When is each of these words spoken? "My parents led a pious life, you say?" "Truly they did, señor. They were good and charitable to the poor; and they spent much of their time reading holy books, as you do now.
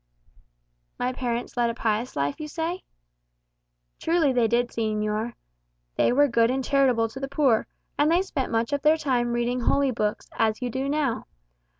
"My 0.97 1.13
parents 1.13 1.55
led 1.55 1.69
a 1.69 1.75
pious 1.75 2.15
life, 2.15 2.39
you 2.39 2.47
say?" 2.47 2.81
"Truly 3.99 4.33
they 4.33 4.47
did, 4.47 4.69
señor. 4.69 5.35
They 5.93 6.11
were 6.11 6.27
good 6.27 6.49
and 6.49 6.63
charitable 6.63 7.07
to 7.09 7.19
the 7.19 7.27
poor; 7.27 7.67
and 7.99 8.09
they 8.09 8.23
spent 8.23 8.51
much 8.51 8.73
of 8.73 8.81
their 8.81 8.97
time 8.97 9.33
reading 9.33 9.59
holy 9.59 9.91
books, 9.91 10.27
as 10.39 10.59
you 10.59 10.71
do 10.71 10.89
now. 10.89 11.27